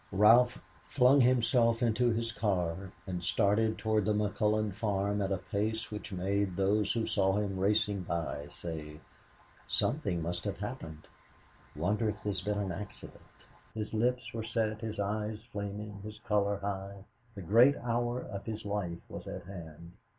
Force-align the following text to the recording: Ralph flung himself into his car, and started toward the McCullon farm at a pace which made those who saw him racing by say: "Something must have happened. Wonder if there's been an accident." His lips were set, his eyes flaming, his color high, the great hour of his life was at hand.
Ralph 0.11 0.59
flung 0.85 1.19
himself 1.19 1.83
into 1.83 2.09
his 2.09 2.31
car, 2.31 2.91
and 3.05 3.23
started 3.23 3.77
toward 3.77 4.05
the 4.05 4.15
McCullon 4.15 4.73
farm 4.73 5.21
at 5.21 5.31
a 5.31 5.37
pace 5.37 5.91
which 5.91 6.11
made 6.11 6.55
those 6.55 6.91
who 6.93 7.05
saw 7.05 7.35
him 7.37 7.59
racing 7.59 8.01
by 8.01 8.47
say: 8.47 8.99
"Something 9.67 10.23
must 10.23 10.43
have 10.45 10.57
happened. 10.57 11.07
Wonder 11.75 12.09
if 12.09 12.23
there's 12.23 12.41
been 12.41 12.57
an 12.57 12.71
accident." 12.71 13.45
His 13.75 13.93
lips 13.93 14.33
were 14.33 14.41
set, 14.43 14.81
his 14.81 14.99
eyes 14.99 15.37
flaming, 15.51 15.99
his 16.01 16.17
color 16.25 16.57
high, 16.57 17.05
the 17.35 17.43
great 17.43 17.75
hour 17.77 18.23
of 18.23 18.47
his 18.47 18.65
life 18.65 18.97
was 19.07 19.27
at 19.27 19.43
hand. 19.43 19.91